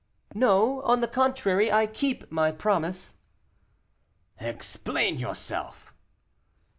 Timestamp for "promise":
2.49-3.17